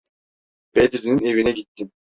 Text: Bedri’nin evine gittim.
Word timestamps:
Bedri’nin 0.75 1.25
evine 1.25 1.51
gittim. 1.55 1.91